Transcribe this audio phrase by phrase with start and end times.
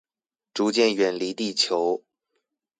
[0.55, 2.01] 逐漸遠離地球